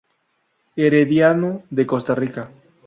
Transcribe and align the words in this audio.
Herediano 0.75 1.61
de 1.69 1.85
Costa 1.85 2.15
Rica. 2.15 2.49